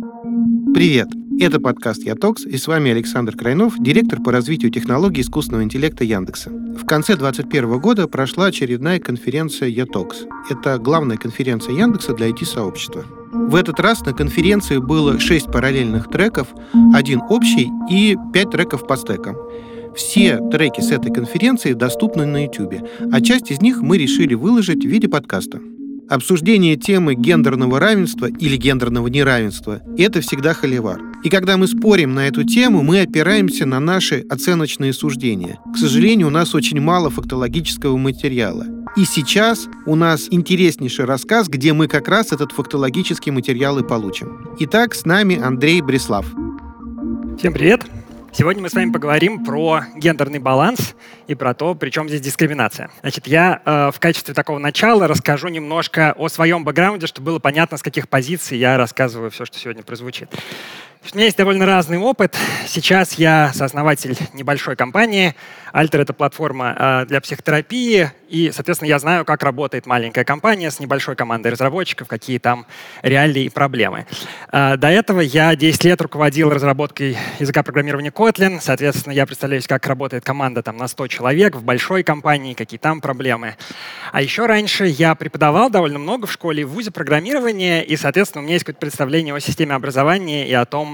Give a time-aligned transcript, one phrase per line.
[0.00, 1.08] Привет!
[1.40, 6.48] Это подкаст «Ятокс» и с вами Александр Крайнов, директор по развитию технологий искусственного интеллекта Яндекса.
[6.50, 10.24] В конце 2021 года прошла очередная конференция «Ятокс».
[10.48, 13.04] Это главная конференция Яндекса для IT-сообщества.
[13.32, 16.48] В этот раз на конференции было 6 параллельных треков,
[16.94, 19.36] один общий и 5 треков по стекам.
[19.94, 24.82] Все треки с этой конференции доступны на YouTube, а часть из них мы решили выложить
[24.82, 25.60] в виде подкаста.
[26.10, 31.00] Обсуждение темы гендерного равенства или гендерного неравенства– это всегда холивар.
[31.22, 35.60] И когда мы спорим на эту тему, мы опираемся на наши оценочные суждения.
[35.72, 38.66] К сожалению, у нас очень мало фактологического материала.
[38.96, 44.56] И сейчас у нас интереснейший рассказ, где мы как раз этот фактологический материал и получим.
[44.58, 46.26] Итак, с нами Андрей Бреслав.
[47.38, 47.88] Всем привет!
[48.32, 50.94] Сегодня мы с вами поговорим про гендерный баланс
[51.26, 52.88] и про то, при чем здесь дискриминация.
[53.00, 57.76] Значит, я э, в качестве такого начала расскажу немножко о своем бэкграунде, чтобы было понятно,
[57.76, 60.30] с каких позиций я рассказываю все, что сегодня прозвучит.
[61.02, 62.36] У меня есть довольно разный опыт.
[62.68, 65.34] Сейчас я сооснователь небольшой компании.
[65.72, 68.12] Альтер— это платформа э, для психотерапии.
[68.28, 72.66] И, соответственно, я знаю, как работает маленькая компания с небольшой командой разработчиков, какие там
[73.02, 74.06] реалии и проблемы.
[74.52, 78.58] Э, до этого я 10 лет руководил разработкой языка программирования Kotlin.
[78.60, 83.00] Соответственно, я представляю, как работает команда там, на 100 человек в большой компании, какие там
[83.00, 83.56] проблемы.
[84.12, 87.82] А еще раньше я преподавал довольно много в школе и в ВУЗе программирования.
[87.82, 90.89] И, соответственно, у меня есть какое-то представление о системе образования и о том,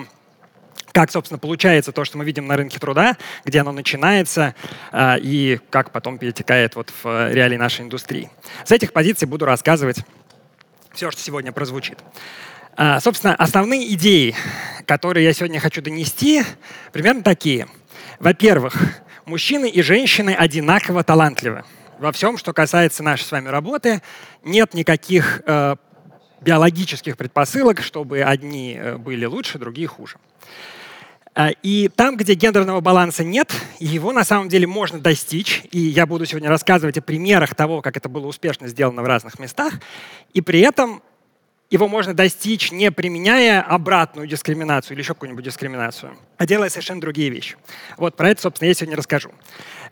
[0.97, 4.55] как, собственно, получается то, что мы видим на рынке труда, где оно начинается
[4.93, 8.31] э, и как потом перетекает вот в э, реалии нашей индустрии.
[8.65, 9.99] С этих позиций буду рассказывать
[10.95, 11.99] все, что сегодня прозвучит.
[12.79, 14.35] Э, собственно, основные идеи,
[14.87, 16.45] которые я сегодня хочу донести,
[16.93, 17.69] примерно такие.
[18.19, 18.75] Во-первых,
[19.27, 21.65] мужчины и женщины одинаково талантливы.
[21.99, 24.01] Во всем, что касается нашей с вами работы,
[24.43, 25.77] нет никаких э,
[26.41, 30.17] биологических предпосылок, чтобы одни э, были лучше, другие хуже.
[31.39, 35.65] А, и там, где гендерного баланса нет, его на самом деле можно достичь.
[35.71, 39.39] И я буду сегодня рассказывать о примерах того, как это было успешно сделано в разных
[39.39, 39.75] местах.
[40.33, 41.03] И при этом
[41.71, 47.29] его можно достичь, не применяя обратную дискриминацию или еще какую-нибудь дискриминацию, а делая совершенно другие
[47.31, 47.57] вещи.
[47.97, 49.31] Вот про это, собственно, я сегодня расскажу.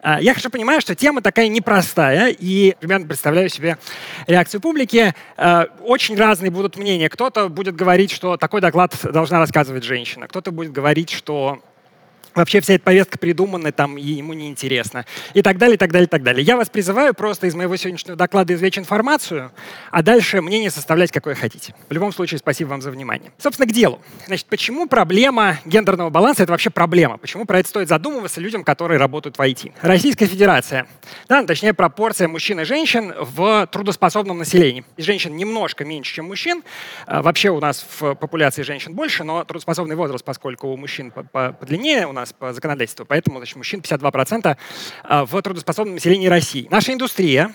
[0.00, 3.78] А, я хорошо понимаю, что тема такая непростая, и примерно представляю себе
[4.26, 5.14] реакцию публики.
[5.36, 7.08] А, очень разные будут мнения.
[7.08, 10.28] Кто-то будет говорить, что такой доклад должна рассказывать женщина.
[10.28, 11.60] Кто-то будет говорить, что
[12.34, 15.04] вообще вся эта повестка придумана, там, и ему неинтересно.
[15.34, 16.44] И так далее, и так далее, и так далее.
[16.44, 19.52] Я вас призываю просто из моего сегодняшнего доклада извлечь информацию,
[19.90, 21.74] а дальше мнение составлять, какое хотите.
[21.88, 23.32] В любом случае, спасибо вам за внимание.
[23.38, 24.00] Собственно, к делу.
[24.26, 27.18] Значит, почему проблема гендерного баланса— это вообще проблема?
[27.18, 29.72] Почему про это стоит задумываться людям, которые работают в IT?
[29.82, 30.86] Российская Федерация,
[31.28, 34.84] да, ну, точнее, пропорция мужчин и женщин в трудоспособном населении.
[34.96, 36.62] И женщин немножко меньше, чем мужчин.
[37.06, 42.06] А, вообще у нас в популяции женщин больше, но трудоспособный возраст, поскольку у мужчин подлиннее
[42.06, 43.04] у нас, по законодательству.
[43.04, 44.56] Поэтому значит, мужчин 52%
[45.02, 46.66] а, в трудоспособном населении России.
[46.70, 47.54] Наша индустрия,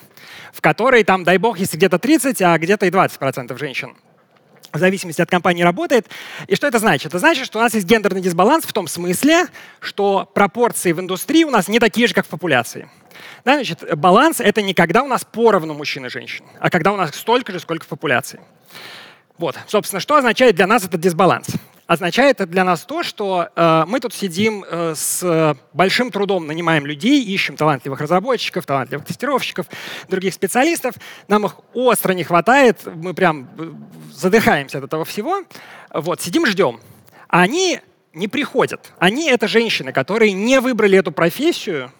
[0.54, 3.96] в которой там, дай бог, если где-то 30, а где-то и 20% женщин
[4.72, 6.08] в зависимости от компании работает.
[6.48, 7.08] И что это значит?
[7.08, 9.48] Это значит, что у нас есть гендерный дисбаланс в том смысле,
[9.80, 12.90] что пропорции в индустрии у нас не такие же, как в популяции.
[13.46, 16.98] Да, значит, баланс— это не когда у нас поровну мужчин и женщин, а когда у
[16.98, 18.40] нас столько же, сколько в популяции.
[19.38, 21.48] Вот, собственно, что означает для нас этот дисбаланс?
[21.90, 26.86] Означает это для нас то, что э, мы тут сидим э, с большим трудом, нанимаем
[26.86, 29.66] людей, ищем талантливых разработчиков, талантливых тестировщиков,
[30.08, 30.94] других специалистов.
[31.28, 33.72] Нам их остро не хватает, мы прям э,
[34.14, 35.44] задыхаемся от этого всего.
[35.92, 36.80] Вот, сидим, ждем.
[37.28, 37.82] А они
[38.14, 38.94] не приходят.
[39.00, 41.92] Они— это женщины, которые не выбрали эту профессию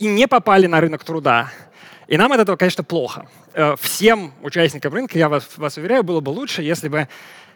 [0.00, 1.52] и не попали на рынок труда.
[2.08, 3.28] И нам от этого, конечно, плохо.
[3.52, 7.08] Э, всем участникам рынка, я вас, вас уверяю, было бы лучше, если бы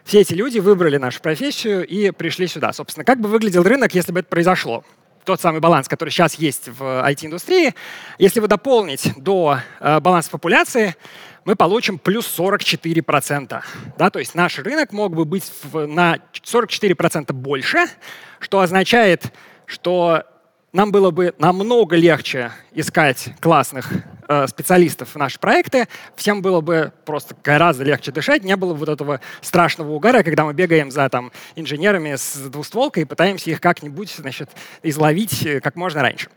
[0.03, 2.73] все эти люди выбрали нашу профессию и пришли сюда.
[2.73, 4.83] Собственно, как бы выглядел рынок, если бы это произошло?
[5.25, 7.75] Тот самый баланс, который сейчас есть в IT-индустрии,
[8.17, 10.95] если его дополнить до э, баланса популяции,
[11.45, 13.61] мы получим плюс 44%.
[13.97, 14.09] Да?
[14.09, 17.85] То есть наш рынок мог бы быть на 44% больше,
[18.39, 19.33] что означает,
[19.65, 20.23] что
[20.71, 26.91] нам было бы намного легче искать классных Э, специалистов в наши проекты, всем было бы
[27.05, 31.09] просто гораздо легче дышать, не было бы вот этого страшного угара, когда мы бегаем за
[31.09, 34.49] там, инженерами с двустволкой и пытаемся их как-нибудь значит,
[34.83, 36.29] изловить э, как можно раньше.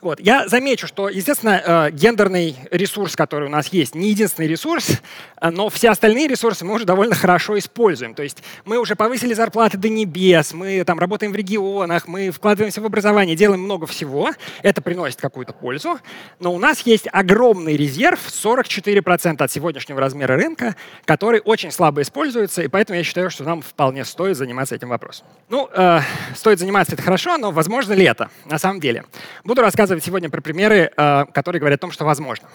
[0.00, 0.20] Вот.
[0.20, 5.00] Я замечу, что, естественно, э, гендерный ресурс, который у нас есть, не единственный ресурс,
[5.40, 8.14] э, но все остальные ресурсы мы уже довольно хорошо используем.
[8.14, 12.80] То есть мы уже повысили зарплаты до небес, мы там работаем в регионах, мы вкладываемся
[12.80, 14.30] в образование, делаем много всего.
[14.62, 15.98] Это приносит какую-то пользу.
[16.38, 20.76] Но у нас есть огромное огромный резерв, 44% от сегодняшнего размера рынка,
[21.06, 25.26] который очень слабо используется, и поэтому я считаю, что нам вполне стоит заниматься этим вопросом.
[25.48, 26.00] Ну, э,
[26.36, 29.06] стоит заниматься это хорошо, но возможно ли это на самом деле?
[29.42, 32.46] Буду рассказывать сегодня про примеры, э, которые говорят о том, что возможно.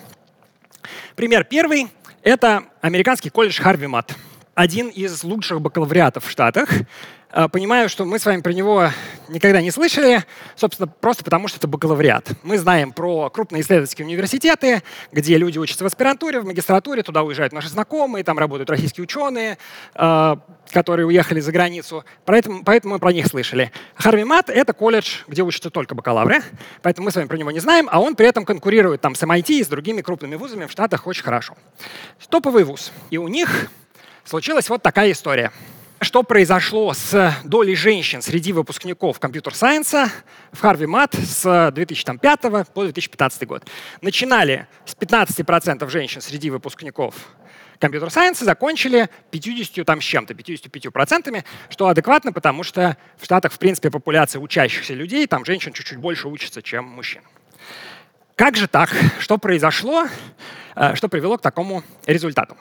[1.16, 1.88] Пример первый—
[2.22, 4.16] это американский колледж Харви Мат
[4.56, 6.70] один из лучших бакалавриатов в Штатах.
[7.30, 8.90] Э, понимаю, что мы с вами про него
[9.28, 10.24] никогда не слышали,
[10.56, 12.32] собственно, просто потому что это бакалавриат.
[12.44, 14.82] Мы знаем про крупные исследовательские университеты,
[15.12, 19.58] где люди учатся в аспирантуре, в магистратуре, туда уезжают наши знакомые, там работают российские ученые,
[19.94, 20.36] э,
[20.72, 23.74] которые уехали за границу, поэтому, поэтому мы про них слышали.
[23.96, 26.42] Харви Мат— это колледж, где учатся только бакалавры,
[26.82, 29.24] поэтому мы с вами про него не знаем, а он при этом конкурирует там с
[29.24, 31.56] MIT и с другими крупными вузами в Штатах очень хорошо.
[32.30, 32.94] Топовый вуз.
[33.10, 33.70] И у них
[34.26, 35.52] случилась вот такая история.
[36.02, 40.12] Что произошло с долей женщин среди выпускников компьютер-сайенса
[40.52, 42.42] в Харви Мат с 2005
[42.74, 43.64] по 2015 год?
[44.02, 47.16] Начинали с 15% женщин среди выпускников
[47.80, 53.90] компьютер-сайенса, закончили 50 там с чем-то, 55%, что адекватно, потому что в Штатах, в принципе,
[53.90, 57.22] популяция учащихся людей, там женщин чуть-чуть больше учатся, чем мужчин.
[58.36, 58.94] Как же так?
[59.20, 60.08] Что произошло?
[60.76, 62.58] Э, что привело к такому результату?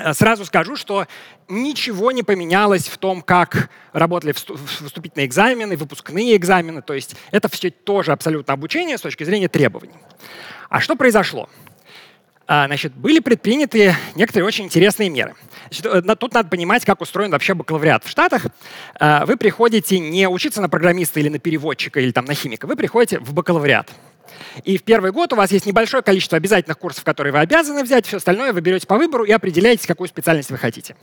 [0.00, 1.06] Э, сразу скажу, что
[1.48, 6.82] ничего не поменялось в том, как работали вступительные экзамены, выпускные экзамены.
[6.82, 9.94] То есть это все тоже абсолютно обучение с точки зрения требований.
[10.68, 11.48] А что произошло?
[12.46, 15.34] А, значит, были предприняты некоторые очень интересные меры.
[15.68, 18.46] Значит, э, тут надо понимать, как устроен вообще бакалавриат в Штатах.
[18.98, 22.74] А, вы приходите не учиться на программиста или на переводчика или там, на химика, вы
[22.74, 23.90] приходите в бакалавриат.
[24.64, 28.06] И в первый год у вас есть небольшое количество обязательных курсов, которые вы обязаны взять,
[28.06, 30.96] все остальное вы берете по выбору и определяете, какую специальность вы хотите.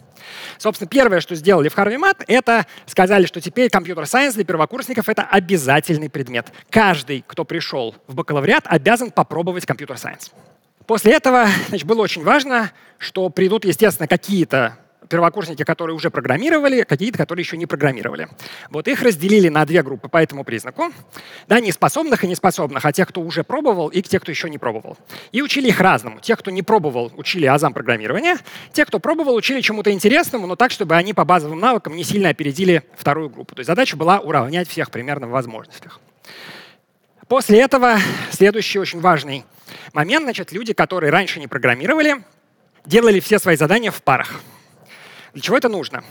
[0.57, 5.23] Собственно, первое, что сделали в Harvey Мат, это сказали, что теперь компьютер-сайенс для первокурсников— это
[5.23, 6.47] обязательный предмет.
[6.69, 10.31] Каждый, кто пришел в бакалавриат, обязан попробовать компьютер-сайенс.
[10.85, 17.17] После этого значит, было очень важно, что придут, естественно, какие-то первокурсники, которые уже программировали, какие-то,
[17.17, 18.27] которые еще не программировали.
[18.69, 20.91] Вот их разделили на две группы по этому признаку.
[21.47, 24.57] Да, не способных и неспособных, а тех, кто уже пробовал, и тех, кто еще не
[24.57, 24.97] пробовал.
[25.31, 26.19] И учили их разному.
[26.19, 28.37] Тех, кто не пробовал, учили азам программирования.
[28.73, 32.29] Тех, кто пробовал, учили чему-то интересному, но так, чтобы они по базовым навыкам не сильно
[32.29, 33.55] опередили вторую группу.
[33.55, 35.99] То есть задача была уравнять всех примерно в возможностях.
[37.27, 37.97] После этого
[38.31, 39.43] следующий очень важный
[39.93, 40.23] момент.
[40.23, 42.23] Значит, люди, которые раньше не программировали,
[42.85, 44.39] делали все свои задания в парах.
[45.33, 46.03] Для чего это нужно?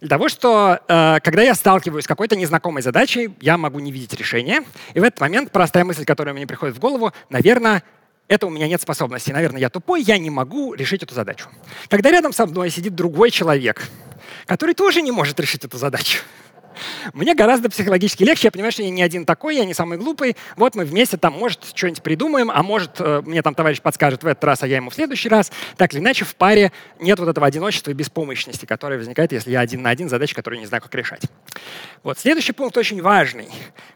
[0.00, 4.12] Для того, что э, когда я сталкиваюсь с какой-то незнакомой задачей, я могу не видеть
[4.14, 4.62] решения.
[4.94, 7.82] И в этот момент простая мысль, которая мне приходит в голову, наверное,
[8.28, 9.30] это у меня нет способности.
[9.30, 11.48] Наверное, я тупой, я не могу решить эту задачу.
[11.88, 13.88] Когда рядом со мной сидит другой человек,
[14.46, 16.18] который тоже не может решить эту задачу,
[17.12, 18.48] мне гораздо психологически легче.
[18.48, 20.36] Я понимаю, что я не один такой, я не самый глупый.
[20.56, 24.26] Вот мы вместе там, может, что-нибудь придумаем, а может, э, мне там товарищ подскажет в
[24.26, 25.52] этот раз, а я ему в следующий раз.
[25.76, 29.60] Так или иначе, в паре нет вот этого одиночества и беспомощности, которое возникает, если я
[29.60, 31.22] один на один задачи, которые не знаю, как решать.
[32.02, 33.48] Вот следующий пункт очень важный.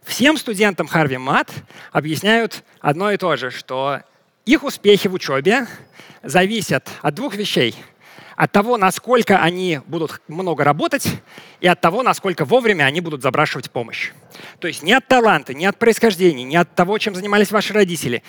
[0.03, 1.51] Всем студентам Харви Мат
[1.91, 4.01] объясняют одно и то же, что
[4.45, 5.67] их успехи в учебе
[6.23, 7.75] зависят от двух вещей—
[8.41, 11.07] от того, насколько они будут много работать,
[11.59, 14.13] и от того, насколько вовремя они будут запрашивать помощь.
[14.57, 18.23] То есть не от таланта, не от происхождения, не от того, чем занимались ваши родители,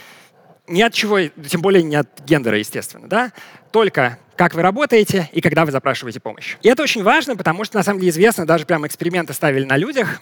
[0.66, 3.32] ни от чего, тем более не от гендера, естественно, да?
[3.70, 6.58] Только как вы работаете и когда вы запрашиваете помощь.
[6.60, 9.78] И это очень важно, потому что на самом деле известно, даже прямо эксперименты ставили на
[9.78, 10.20] людях,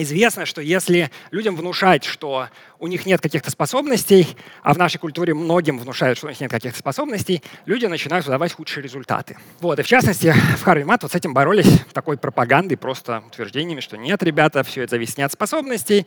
[0.00, 5.34] Известно, что если людям внушать, что у них нет каких-то способностей, а в нашей культуре
[5.34, 9.36] многим внушают, что у них нет каких-то способностей, люди начинают выдавать худшие результаты.
[9.58, 13.80] Вот, и в частности, в Харви Мат вот с этим боролись такой пропагандой, просто утверждениями,
[13.80, 16.06] что нет, ребята, все это зависит не от способностей,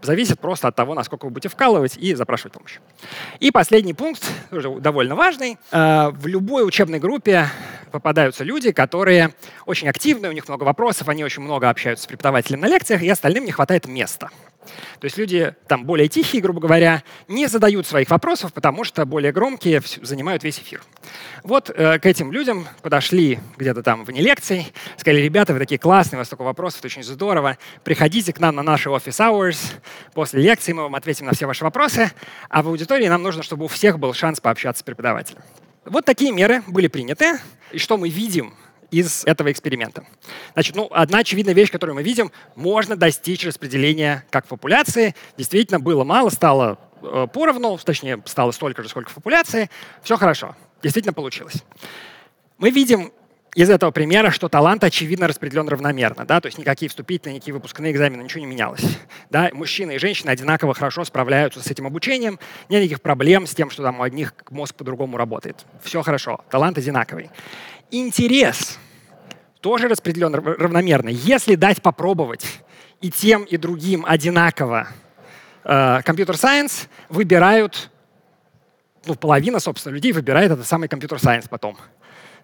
[0.00, 2.78] зависит просто от того, насколько вы будете вкалывать и запрашивать помощь.
[3.40, 5.58] И последний пункт, тоже довольно важный.
[5.72, 7.50] Э, в любой учебной группе
[7.90, 12.60] попадаются люди, которые очень активны, у них много вопросов, они очень много общаются с преподавателем
[12.60, 14.30] на лекциях, и остальным не хватает места.
[14.98, 19.32] То есть люди там более тихие, грубо говоря, не задают своих вопросов, потому что более
[19.32, 20.82] громкие занимают весь эфир.
[21.42, 26.18] Вот э, к этим людям подошли где-то там вне лекций, сказали, ребята, вы такие классные,
[26.18, 29.58] у вас столько вопросов, это очень здорово, приходите к нам на наши office hours,
[30.14, 32.10] после лекции мы вам ответим на все ваши вопросы,
[32.48, 35.42] а в аудитории нам нужно, чтобы у всех был шанс пообщаться с преподавателем.
[35.86, 37.38] Вот такие меры были приняты.
[37.72, 38.54] И что мы видим
[38.90, 40.04] из этого эксперимента.
[40.52, 45.14] Значит, ну, одна очевидная вещь, которую мы видим, можно достичь распределения как в популяции.
[45.36, 49.70] Действительно, было мало, стало э, поровну, точнее, стало столько же, сколько в популяции.
[50.02, 50.56] Все хорошо.
[50.82, 51.64] Действительно получилось.
[52.58, 53.12] Мы видим
[53.56, 57.90] из этого примера, что талант очевидно распределен равномерно, да, то есть никакие вступительные, никакие выпускные
[57.90, 58.84] экзамены, ничего не менялось.
[59.30, 63.70] Да, мужчины и женщины одинаково хорошо справляются с этим обучением, нет никаких проблем с тем,
[63.70, 65.64] что там у одних мозг по-другому работает.
[65.82, 67.30] Все хорошо, талант одинаковый.
[67.90, 68.78] Интерес
[69.62, 71.08] тоже распределен равномерно.
[71.08, 72.60] Если дать попробовать
[73.00, 74.88] и тем, и другим одинаково
[75.62, 77.90] компьютер-сайенс, выбирают,
[79.06, 81.78] ну, половина, собственно, людей выбирает этот самый компьютер-сайенс потом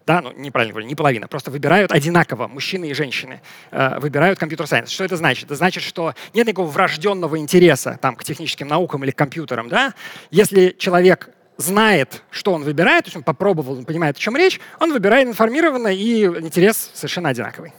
[0.06, 3.40] да, ну неправильно говорю, не половина, просто выбирают одинаково, мужчины и женщины,
[3.70, 4.90] э, выбирают компьютер-сайенс.
[4.90, 5.44] Что это значит?
[5.44, 9.68] Это значит, что нет никакого врожденного интереса там, к техническим наукам или к компьютерам.
[9.68, 9.94] Да?
[10.30, 14.60] Если человек знает, что он выбирает, то есть он попробовал, он понимает, о чем речь,
[14.80, 17.72] он выбирает информированно, и интерес совершенно одинаковый.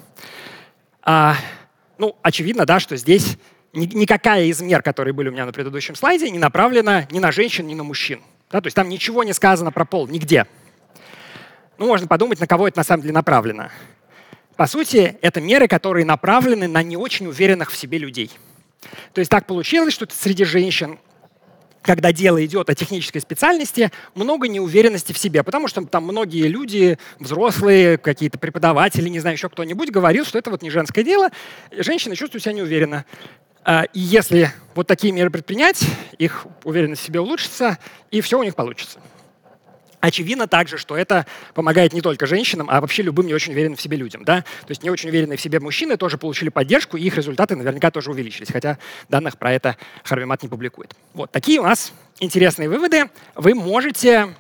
[1.01, 1.35] А,
[1.97, 3.37] ну, очевидно, да, что здесь
[3.73, 7.31] ни, никакая из мер, которые были у меня на предыдущем слайде, не направлена ни на
[7.31, 8.21] женщин, ни на мужчин.
[8.51, 8.61] Да?
[8.61, 10.45] То есть там ничего не сказано про пол, нигде.
[11.77, 13.69] Ну, можно подумать, на кого это на самом деле направлено.
[14.55, 18.31] По сути, это меры, которые направлены на не очень уверенных в себе людей.
[19.13, 20.99] То есть так получилось, что среди женщин
[21.83, 26.97] когда дело идет о технической специальности, много неуверенности в себе, потому что там многие люди,
[27.19, 31.29] взрослые, какие-то преподаватели, не знаю, еще кто-нибудь, говорил, что это вот не женское дело,
[31.71, 33.05] женщины чувствуют себя неуверенно.
[33.65, 35.83] А, и если вот такие меры предпринять,
[36.17, 37.77] их уверенность в себе улучшится,
[38.11, 38.99] и все у них получится.
[40.03, 43.81] Очевидно также, что это помогает не только женщинам, а вообще любым не очень уверенным в
[43.81, 44.25] себе людям.
[44.25, 44.41] Да?
[44.41, 47.89] То есть не очень уверенные в себе мужчины тоже получили поддержку, и их результаты наверняка
[47.89, 50.93] тоже увеличились, хотя данных про это Харви Мат не публикует.
[51.13, 53.09] Вот такие у нас интересные выводы.
[53.35, 54.35] Вы можете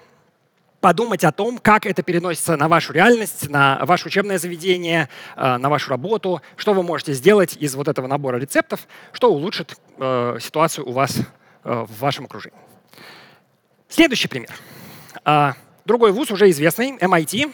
[0.81, 5.69] подумать о том, как это переносится на вашу реальность, на ваше учебное заведение, э, на
[5.69, 10.85] вашу работу, что вы можете сделать из вот этого набора рецептов, что улучшит э, ситуацию
[10.89, 11.23] у вас э,
[11.63, 12.59] в вашем окружении.
[13.87, 14.51] Следующий пример.
[15.23, 15.53] А,
[15.85, 17.51] другой вуз уже известный, MIT,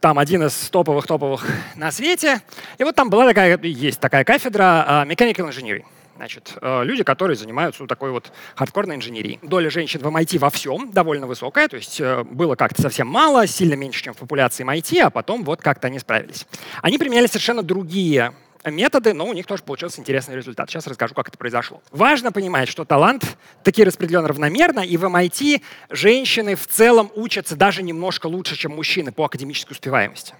[0.00, 2.40] там один из топовых-топовых на свете.
[2.78, 5.84] И вот там была такая, есть такая кафедра uh, Mechanical Engineering.
[6.16, 9.38] Значит, uh, люди, которые занимаются вот такой вот хардкорной инженерией.
[9.42, 13.46] Доля женщин в MIT во всем довольно высокая, то есть uh, было как-то совсем мало,
[13.46, 16.46] сильно меньше, чем в популяции MIT, а потом вот как-то они справились.
[16.82, 18.32] Они применяли совершенно другие
[18.70, 20.70] методы, но у них тоже получился интересный результат.
[20.70, 21.82] Сейчас расскажу, как это произошло.
[21.90, 27.82] Важно понимать, что талант таки распределен равномерно, и в MIT женщины в целом учатся даже
[27.82, 30.34] немножко лучше, чем мужчины по академической успеваемости.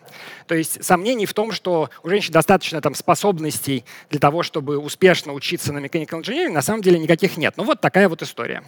[0.47, 5.33] То есть сомнений в том, что у женщин достаточно там, способностей для того, чтобы успешно
[5.33, 7.55] учиться на mechanical engineering, на самом деле никаких нет.
[7.57, 8.63] Ну вот такая вот история.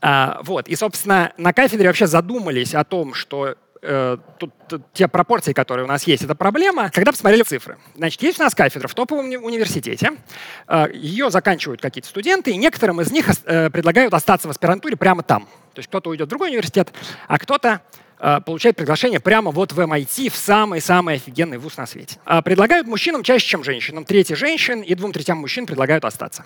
[0.00, 0.68] А, вот.
[0.68, 4.52] И, собственно, на кафедре вообще задумались о том, что э, тут,
[4.92, 7.78] те пропорции, которые у нас есть, это проблема, когда посмотрели цифры.
[7.94, 10.12] Значит, есть у нас кафедра в топовом уни университете,
[10.68, 15.22] э, ее заканчивают какие-то студенты, и некоторым из них э, предлагают остаться в аспирантуре прямо
[15.22, 15.44] там.
[15.74, 16.92] То есть кто-то уйдет в другой университет,
[17.28, 17.82] а кто-то
[18.18, 22.18] э, получает приглашение прямо вот в MIT, в самый-самый офигенный вуз на свете.
[22.24, 24.04] А предлагают мужчинам чаще, чем женщинам.
[24.04, 26.44] Трети женщин и двум третям мужчин предлагают остаться.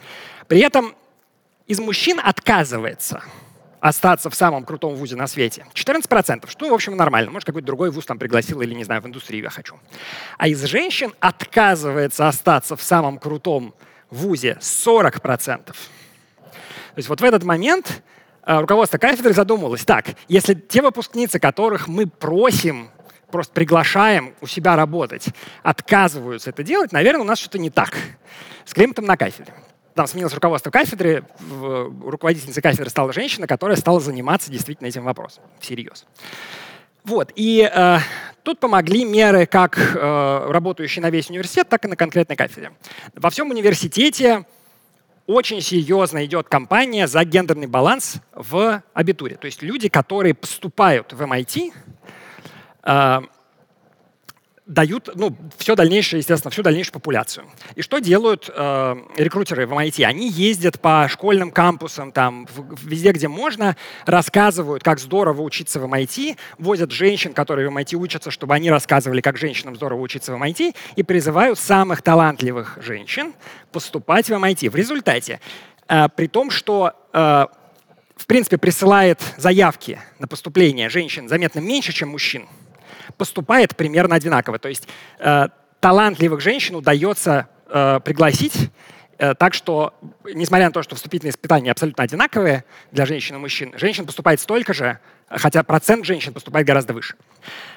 [0.49, 0.95] При этом
[1.66, 3.23] из мужчин отказывается
[3.80, 5.66] остаться в самом крутом вузе на свете?
[5.75, 7.30] 14%, что, в общем, нормально.
[7.30, 9.76] Может, какой-то другой вуз там пригласил или, не знаю, в индустрию я хочу.
[10.38, 13.75] А из женщин отказывается остаться в самом крутом
[14.11, 15.64] вузе 40%.
[15.64, 15.75] То
[16.97, 18.02] есть вот в этот момент
[18.47, 22.90] э, руководство кафедры задумалось, так, если те выпускницы, которых мы просим,
[23.30, 25.26] просто приглашаем у себя работать,
[25.62, 27.95] отказываются это делать, наверное, у нас что-то не так
[28.64, 29.52] с климатом на кафедре
[29.97, 36.07] там сменилось руководство кафедры, руководительницей кафедры стала женщина, которая стала заниматься действительно этим вопросом всерьез.
[37.03, 37.99] Вот, и э,
[38.43, 42.73] тут помогли меры как э, работающие на весь университет, так и на конкретной кафедре.
[43.15, 44.45] Во всем университете
[45.26, 49.37] очень серьезно идет кампания за гендерный баланс в абитуре.
[49.37, 51.73] То есть люди, которые поступают в MIT,
[52.83, 53.21] э,
[54.66, 57.46] дают ну, все дальнейшее, естественно, всю дальнейшую популяцию.
[57.76, 60.04] И что делают э, рекрутеры в MIT?
[60.04, 65.85] Они ездят по школьным кампусам, там, в, везде, где можно, рассказывают, как здорово учиться в
[65.85, 70.42] MIT, возят женщин, которые в MIT учатся, чтобы они рассказывали, как женщинам здорово учиться в
[70.42, 73.35] MIT, и призывают самых талантливых женщин
[73.70, 74.68] поступать в MIT.
[74.68, 75.38] В результате,
[75.87, 77.46] э, при том, что э,
[78.16, 82.49] в принципе присылает заявки на поступление женщин заметно меньше, чем мужчин,
[83.16, 84.58] поступает примерно одинаково.
[84.58, 85.48] То есть э,
[85.80, 88.70] талантливых женщин удается э, пригласить
[89.18, 89.94] э, так что,
[90.25, 94.75] несмотря на то, что вступительные испытания абсолютно одинаковые для женщин и мужчин, женщин поступает столько
[94.75, 94.98] же,
[95.28, 97.16] хотя процент женщин поступает гораздо выше.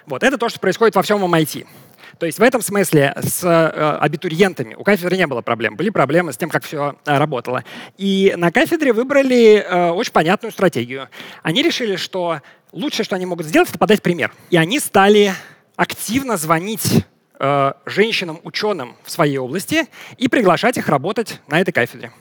[0.05, 1.65] Вот это то, что происходит во всем MIT.
[2.19, 5.77] То есть в этом смысле с э, абитуриентами у кафедры не было проблем.
[5.77, 7.63] Были проблемы с тем, как все э, работало.
[7.97, 11.07] И на кафедре выбрали э, очень понятную стратегию.
[11.43, 12.41] Они решили, что
[12.73, 14.33] лучшее, что они могут сделать, это подать пример.
[14.49, 15.33] И они стали
[15.75, 17.05] активно звонить
[17.85, 22.11] женщинам-ученым в своей области и приглашать их работать на этой кафедре.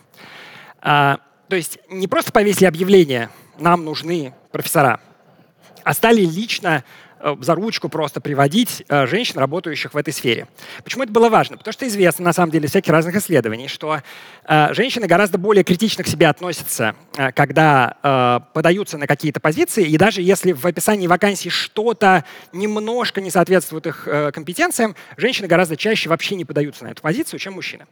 [0.80, 3.28] А, то есть не просто повесили объявление
[3.58, 5.00] «нам нужны профессора»,
[5.82, 6.84] а стали лично
[7.40, 10.46] за ручку просто приводить э, женщин, работающих в этой сфере.
[10.84, 11.56] Почему это было важно?
[11.56, 14.02] Потому что известно, на самом деле, всяких разных исследований, что
[14.44, 16.94] э, женщины гораздо более критично к себе относятся,
[17.34, 23.86] когда подаются на какие-то позиции, и даже если в описании вакансии что-то немножко не соответствует
[23.86, 27.86] их компетенциям, женщины гораздо чаще вообще не подаются на эту позицию, чем мужчины.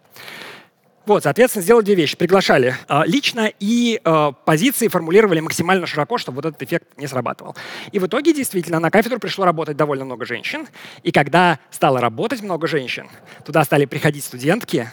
[1.07, 2.17] Вот, соответственно, сделали две вещи.
[2.17, 7.55] Приглашали э, лично и э, позиции формулировали максимально широко, чтобы вот этот эффект не срабатывал.
[7.93, 10.67] И в итоге действительно на кафедру пришло работать довольно много женщин.
[11.05, 13.09] И когда стало работать много женщин,
[13.45, 14.91] туда стали приходить студентки,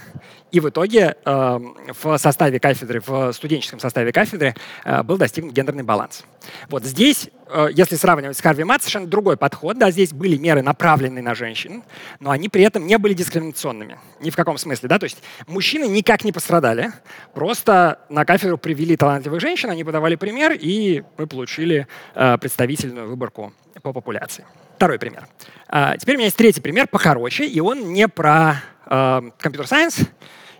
[0.54, 1.60] и в итоге э,
[2.00, 4.54] в составе кафедры, в студенческом составе кафедры
[4.86, 6.26] э, был достигнут гендерный баланс.
[6.70, 9.80] Вот здесь, э, если сравнивать с Харви Мат, совершенно другой подход.
[9.80, 11.82] Да, здесь были меры, направленные на женщин,
[12.20, 13.98] но они при этом не были дискриминационными.
[14.22, 14.90] Ни в каком смысле.
[14.90, 15.00] Да?
[15.00, 16.92] То есть мужчины никак не пострадали.
[17.34, 23.54] Просто на кафедру привели талантливых женщин, они подавали пример, и мы получили э, представительную выборку
[23.82, 24.46] по популяции.
[24.76, 25.26] Второй пример.
[25.68, 30.06] А, теперь у меня есть третий пример, покороче, и он не про компьютер-сайенс, э,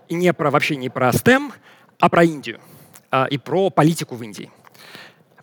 [0.10, 1.52] и не про, вообще не про STEM,
[2.00, 2.60] а про Индию
[3.12, 4.52] а, и про политику в Индии.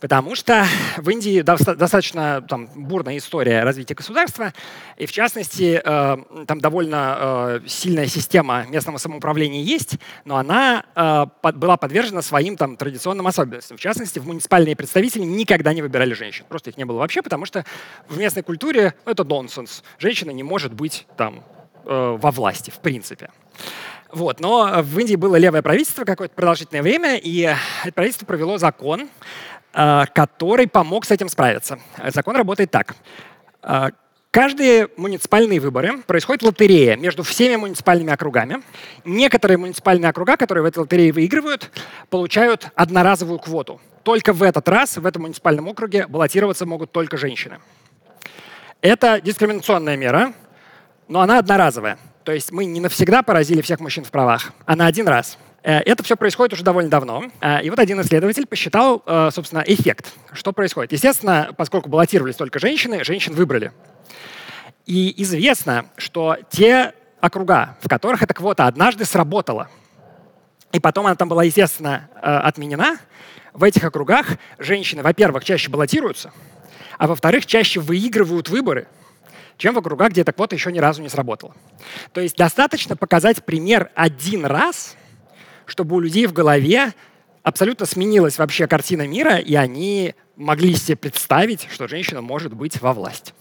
[0.00, 0.64] Потому что
[0.97, 4.55] в Индии достаточно там, бурная история развития государства,
[4.97, 11.50] и в частности э, там довольно э, сильная система местного самоуправления есть, но она э,
[11.52, 13.76] была подвержена своим там, традиционным особенностям.
[13.76, 16.47] В частности, в муниципальные представители никогда не выбирали женщин.
[16.49, 17.67] Просто их не было вообще, потому что
[18.09, 19.85] в местной культуре ну, это нонсенс.
[19.99, 21.45] Женщина не может быть там
[21.84, 23.30] э, во власти, в принципе.
[24.12, 24.40] Вот.
[24.40, 27.40] Но в Индии было левое правительство какое-то продолжительное время, и
[27.84, 29.08] это правительство провело закон,
[29.72, 31.78] э, который помог с этим справиться.
[32.08, 32.96] Закон работает так.
[33.62, 33.90] Э,
[34.30, 38.62] каждые муниципальные выборы происходит лотерея между всеми муниципальными округами.
[39.04, 41.70] Некоторые муниципальные округа, которые в этой лотерее выигрывают,
[42.08, 43.80] получают одноразовую квоту.
[44.02, 47.58] Только в этот раз в этом муниципальном округе баллотироваться могут только женщины.
[48.80, 50.32] Это дискриминационная мера,
[51.11, 51.99] но она одноразовая.
[52.25, 55.37] То есть мы не навсегда поразили всех мужчин в правах, а на один раз.
[55.62, 57.25] Э, это все происходит уже довольно давно.
[57.40, 60.12] Э, и вот один исследователь посчитал, э, собственно, эффект.
[60.33, 60.92] Что происходит?
[60.92, 63.73] Естественно, поскольку баллотировались только женщины, женщин выбрали.
[64.87, 69.68] И известно, что те округа, в которых эта квота однажды сработала,
[70.73, 72.99] и потом она там была, естественно, отменена,
[73.53, 76.33] в этих округах женщины, во-первых, чаще баллотируются,
[76.99, 78.87] а во-вторых, чаще выигрывают выборы–
[79.61, 81.55] чем в округах, где эта квота еще ни разу не сработала.
[82.12, 84.96] То есть достаточно показать пример один раз,
[85.66, 86.94] чтобы у людей в голове
[87.42, 92.94] абсолютно сменилась вообще картина мира, и они могли себе представить, что женщина может быть во
[92.94, 93.35] власти.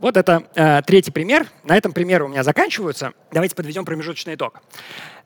[0.00, 1.46] Вот это э, третий пример.
[1.62, 3.12] На этом примеры у меня заканчиваются.
[3.30, 4.60] Давайте подведем промежуточный итог.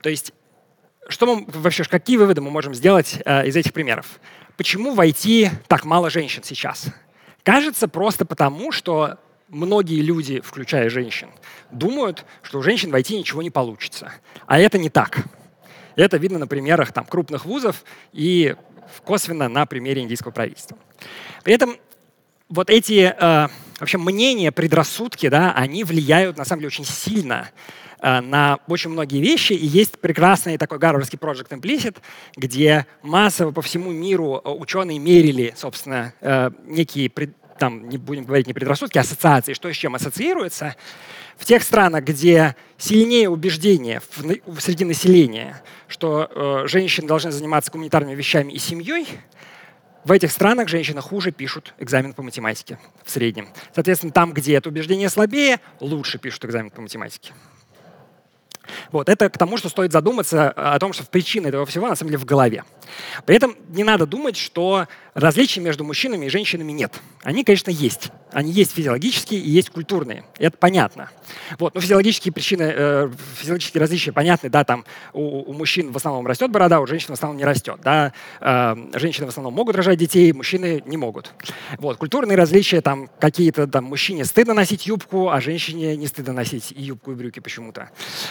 [0.02, 0.32] То есть,
[1.08, 4.20] что мы вообще, какие выводы мы можем сделать э, из этих примеров?
[4.58, 6.86] Почему в IT так мало женщин сейчас?
[7.42, 9.18] Кажется, просто потому, что
[9.52, 11.28] многие люди, включая женщин,
[11.70, 14.12] думают, что у женщин войти ничего не получится.
[14.46, 15.26] А это не так.
[15.94, 18.56] Это видно на примерах там, крупных вузов и
[19.04, 20.76] косвенно на примере индийского правительства.
[21.44, 21.76] При этом
[22.48, 27.50] вот эти э, вообще мнения, предрассудки, да, они влияют на самом деле очень сильно
[28.00, 29.52] э, на очень многие вещи.
[29.52, 31.96] И есть прекрасный такой гарвардский Project Implicit,
[32.36, 38.24] где массово по всему миру э, ученые мерили, собственно, э, некие пред, там не будем
[38.24, 40.76] говорить не предрассудки, а ассоциации, что с чем ассоциируется,
[41.36, 44.00] в тех странах, где сильнее убеждение
[44.46, 49.06] в, среди населения, что э, женщины должны заниматься гуманитарными вещами и семьей,
[50.04, 53.48] в этих странах женщины хуже пишут экзамен по математике в среднем.
[53.72, 57.32] Соответственно, там, где это убеждение слабее, лучше пишут экзамен по математике.
[58.90, 62.10] Вот, это к тому, что стоит задуматься о том, что причина этого всего на самом
[62.10, 62.64] деле в голове.
[63.26, 67.00] При этом не надо думать, что различий между мужчинами и женщинами нет.
[67.22, 68.10] Они, конечно, есть.
[68.32, 70.24] Они есть физиологические и есть культурные.
[70.38, 71.10] Это понятно.
[71.58, 71.74] Вот.
[71.74, 74.48] Но физиологические причины, э, физиологические различия понятны.
[74.48, 77.80] Да, там у, у мужчин в основном растет борода, у женщин в основном не растет.
[77.84, 78.12] Да?
[78.40, 81.32] Э, женщины в основном могут рожать детей, мужчины не могут.
[81.78, 81.98] Вот.
[81.98, 86.82] Культурные различия, там какие-то там мужчине стыдно носить юбку, а женщине не стыдно носить и
[86.82, 87.90] юбку, и брюки почему-то.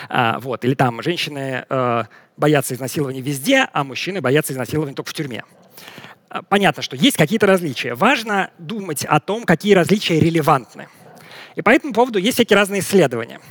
[0.10, 0.66] А, вот.
[0.66, 2.04] Или там женщины э,
[2.38, 5.44] боятся изнасилования везде, а мужчины боятся изнасилования только в тюрьме.
[6.32, 7.94] А, понятно, что есть какие-то различия.
[7.94, 10.88] Важно думать о том, какие различия релевантны.
[11.56, 13.42] И по этому поводу есть всякие разные исследования.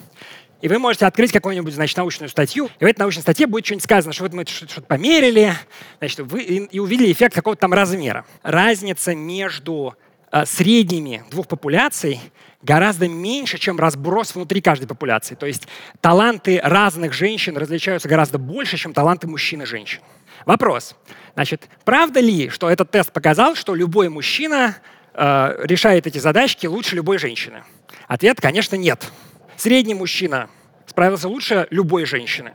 [0.62, 3.84] И вы можете открыть какую-нибудь, значит, научную статью, и в этой научной статье будет что-нибудь
[3.84, 5.52] сказано, что вот мы что-то померили,
[5.98, 8.24] значит, вы, и, увидели эффект какого-то там размера.
[8.42, 9.94] Разница между
[10.32, 12.18] э, средними двух популяций
[12.62, 15.34] гораздо меньше, чем разброс внутри каждой популяции.
[15.34, 15.68] То есть
[16.00, 20.00] таланты разных женщин различаются гораздо больше, чем таланты мужчин и женщин.
[20.46, 20.96] Вопрос.
[21.34, 24.76] Значит, правда ли, что этот тест показал, что любой мужчина
[25.14, 27.64] э, решает эти задачки лучше любой женщины?
[28.08, 29.10] Ответ, конечно, нет.
[29.56, 30.48] Средний мужчина
[30.86, 32.52] справился лучше любой женщины.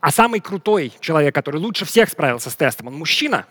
[0.00, 3.46] А самый крутой человек, который лучше всех справился с тестом, он мужчина?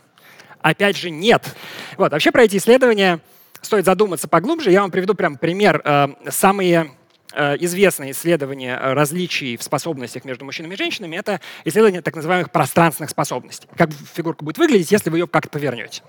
[0.61, 1.55] Опять же, нет.
[1.97, 3.19] Вот, вообще про эти исследования
[3.61, 4.71] стоит задуматься поглубже.
[4.71, 5.81] Я вам приведу прям пример.
[5.83, 6.91] Э, самые
[7.37, 13.11] э, известные исследования различий в способностях между мужчинами и женщинами— это исследование так называемых пространственных
[13.11, 13.67] способностей.
[13.77, 16.01] Как фигурка будет выглядеть, если вы ее как-то повернете.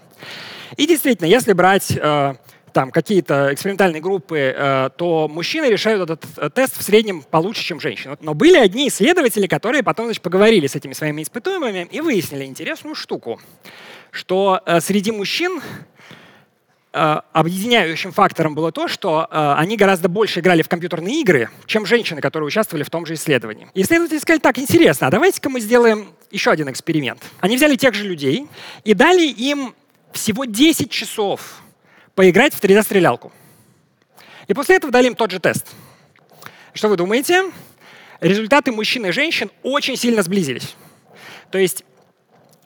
[0.77, 2.35] И действительно, если брать э,
[2.73, 8.17] там какие-то экспериментальные группы, э, то мужчины решают этот тест в среднем получше, чем женщины.
[8.21, 12.95] Но были одни исследователи, которые потом значит, поговорили с этими своими испытуемыми и выяснили интересную
[12.95, 13.41] штуку,
[14.11, 15.61] что среди мужчин
[16.92, 22.46] объединяющим фактором было то, что они гораздо больше играли в компьютерные игры, чем женщины, которые
[22.46, 23.68] участвовали в том же исследовании.
[23.74, 27.22] исследователи сказали, так, интересно, а давайте-ка мы сделаем еще один эксперимент.
[27.40, 28.48] Они взяли тех же людей
[28.85, 29.74] и дали им
[30.12, 31.61] всего 10 часов
[32.14, 33.33] поиграть в 3D-стрелялку.
[34.46, 35.66] И после этого дали им тот же тест.
[36.72, 37.53] Что вы думаете?
[38.20, 40.74] Результаты мужчин и женщин очень сильно сблизились.
[41.51, 41.85] То есть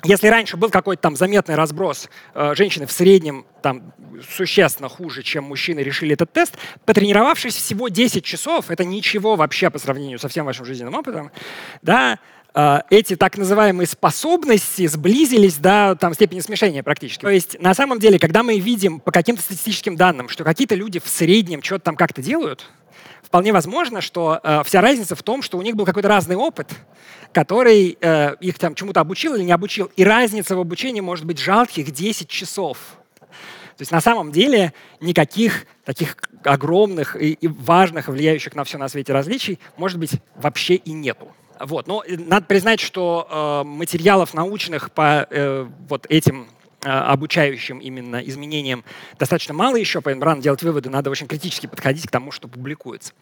[0.04, 3.92] если раньше был какой-то там заметный разброс, э, женщины в среднем там
[4.36, 9.78] существенно хуже, чем мужчины решили этот тест, потренировавшись всего 10 часов, это ничего вообще по
[9.78, 11.30] сравнению со всем вашим жизненным опытом,
[11.82, 12.18] да,
[12.54, 17.22] эти так называемые способности сблизились до там, степени смешения практически.
[17.22, 21.00] То есть на самом деле, когда мы видим по каким-то статистическим данным, что какие-то люди
[21.00, 22.66] в среднем что-то там как-то делают,
[23.22, 26.68] вполне возможно, что э, вся разница в том, что у них был какой-то разный опыт,
[27.32, 29.90] который э, их там чему-то обучил или не обучил.
[29.96, 32.76] И разница в обучении может быть жалких 10 часов.
[33.18, 38.88] То есть на самом деле никаких таких огромных и, и важных, влияющих на все на
[38.88, 41.28] свете различий, может быть, вообще и нету.
[41.62, 41.86] Вот.
[41.86, 46.48] Но э, надо признать, что э, материалов научных по э, вот этим
[46.84, 48.84] э, обучающим именно изменениям
[49.18, 53.12] достаточно мало еще, поэтому рано делать выводы, надо очень критически подходить к тому, что публикуется.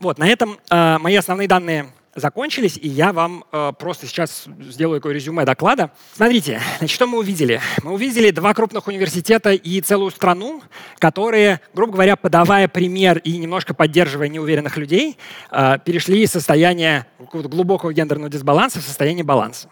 [0.00, 5.00] Вот, на этом э, мои основные данные закончились, и я вам э, просто сейчас сделаю
[5.00, 5.90] такое резюме доклада.
[6.14, 7.60] Смотрите, значит, что мы увидели?
[7.82, 10.62] Мы увидели два крупных университета и целую страну,
[10.98, 15.18] которые, грубо говоря, подавая пример и немножко поддерживая неуверенных людей,
[15.50, 19.68] э, перешли из состояния глубокого гендерного дисбаланса в состояние баланса.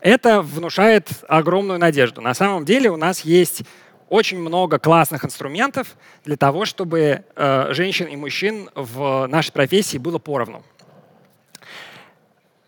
[0.00, 2.20] Это внушает огромную надежду.
[2.20, 3.62] На самом деле у нас есть
[4.08, 10.18] очень много классных инструментов для того, чтобы э, женщин и мужчин в нашей профессии было
[10.18, 10.62] поровну.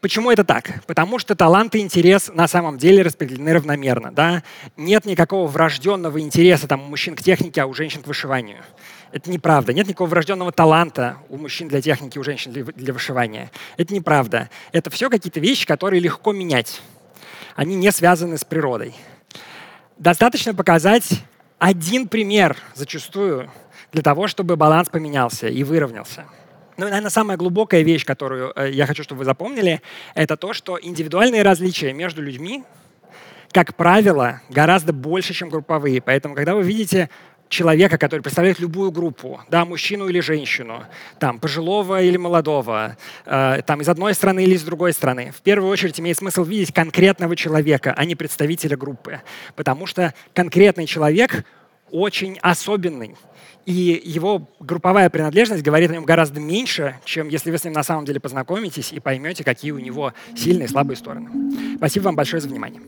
[0.00, 0.82] Почему это так?
[0.86, 4.10] Потому что талант и интерес на самом деле распределены равномерно.
[4.12, 4.42] Да?
[4.78, 8.58] Нет никакого врожденного интереса там, у мужчин к технике, а у женщин к вышиванию.
[9.12, 9.74] Это неправда.
[9.74, 13.50] Нет никакого врожденного таланта у мужчин для техники, у женщин для, для вышивания.
[13.76, 14.48] Это неправда.
[14.72, 16.80] Это все какие-то вещи, которые легко менять.
[17.54, 18.94] Они не связаны с природой.
[19.98, 21.10] Достаточно показать
[21.58, 23.50] один пример зачастую
[23.92, 26.24] для того, чтобы баланс поменялся и выровнялся.
[26.80, 29.82] Ну, наверное, самая глубокая вещь, которую э, я хочу, чтобы вы запомнили,
[30.14, 32.64] это то, что индивидуальные различия между людьми,
[33.52, 36.00] как правило, гораздо больше, чем групповые.
[36.00, 37.10] Поэтому, когда вы видите
[37.50, 40.84] человека, который представляет любую группу, да, мужчину или женщину,
[41.18, 45.34] там, пожилого или молодого, э, там, из одной страны или из другой страны.
[45.36, 49.20] В первую очередь имеет смысл видеть конкретного человека, а не представителя группы.
[49.54, 51.44] Потому что конкретный человек
[51.90, 53.16] очень особенный
[53.66, 57.82] и его групповая принадлежность говорит о нем гораздо меньше, чем если вы с ним на
[57.82, 61.30] самом деле познакомитесь и поймете, какие у него сильные и слабые стороны.
[61.76, 62.80] Спасибо вам большое за внимание.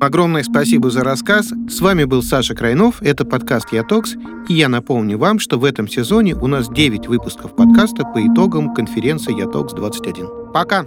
[0.00, 1.52] Огромное спасибо за рассказ.
[1.68, 4.14] С вами был Саша Крайнов, это подкаст «Ятокс»,
[4.48, 8.74] и я напомню вам, что в этом сезоне у нас 9 выпусков подкаста по итогам
[8.74, 10.52] конференции «Ятокс-21».
[10.52, 10.86] Пока!